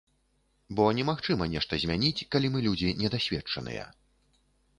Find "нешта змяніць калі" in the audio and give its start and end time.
1.55-2.47